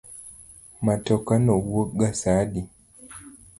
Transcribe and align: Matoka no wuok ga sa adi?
Matoka 0.85 1.33
no 1.45 1.53
wuok 1.67 1.89
ga 1.99 2.09
sa 2.19 2.29
adi? 2.41 2.61